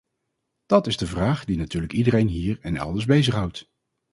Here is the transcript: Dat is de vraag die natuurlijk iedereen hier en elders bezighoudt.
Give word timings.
Dat 0.65 0.87
is 0.87 0.97
de 0.97 1.07
vraag 1.07 1.45
die 1.45 1.57
natuurlijk 1.57 1.93
iedereen 1.93 2.27
hier 2.27 2.57
en 2.61 2.75
elders 2.77 3.05
bezighoudt. 3.05 3.67